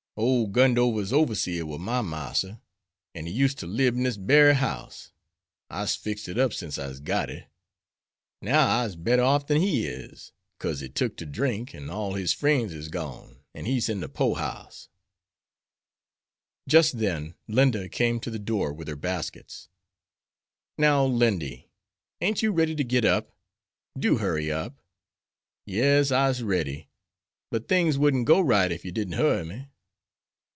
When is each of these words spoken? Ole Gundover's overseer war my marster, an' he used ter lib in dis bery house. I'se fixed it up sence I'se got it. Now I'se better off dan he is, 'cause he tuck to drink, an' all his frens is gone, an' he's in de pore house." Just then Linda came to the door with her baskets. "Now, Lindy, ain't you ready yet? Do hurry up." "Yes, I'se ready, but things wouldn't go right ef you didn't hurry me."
Ole 0.17 0.49
Gundover's 0.49 1.13
overseer 1.13 1.65
war 1.65 1.79
my 1.79 2.01
marster, 2.01 2.59
an' 3.15 3.27
he 3.27 3.31
used 3.31 3.59
ter 3.59 3.65
lib 3.65 3.95
in 3.95 4.03
dis 4.03 4.17
bery 4.17 4.55
house. 4.55 5.13
I'se 5.69 5.95
fixed 5.95 6.27
it 6.27 6.37
up 6.37 6.51
sence 6.51 6.77
I'se 6.77 6.99
got 6.99 7.29
it. 7.29 7.45
Now 8.41 8.67
I'se 8.81 8.95
better 8.97 9.21
off 9.23 9.45
dan 9.47 9.61
he 9.61 9.87
is, 9.87 10.33
'cause 10.59 10.81
he 10.81 10.89
tuck 10.89 11.15
to 11.15 11.25
drink, 11.25 11.73
an' 11.73 11.89
all 11.89 12.15
his 12.15 12.33
frens 12.33 12.73
is 12.73 12.89
gone, 12.89 13.37
an' 13.55 13.63
he's 13.63 13.87
in 13.87 14.01
de 14.01 14.09
pore 14.09 14.37
house." 14.37 14.89
Just 16.67 16.99
then 16.99 17.33
Linda 17.47 17.87
came 17.87 18.19
to 18.19 18.29
the 18.29 18.37
door 18.37 18.73
with 18.73 18.89
her 18.89 18.97
baskets. 18.97 19.69
"Now, 20.77 21.05
Lindy, 21.05 21.69
ain't 22.19 22.41
you 22.41 22.51
ready 22.51 22.75
yet? 22.89 23.33
Do 23.97 24.17
hurry 24.17 24.51
up." 24.51 24.81
"Yes, 25.65 26.11
I'se 26.11 26.41
ready, 26.41 26.89
but 27.49 27.69
things 27.69 27.97
wouldn't 27.97 28.27
go 28.27 28.41
right 28.41 28.73
ef 28.73 28.83
you 28.83 28.91
didn't 28.91 29.13
hurry 29.13 29.45
me." 29.45 29.67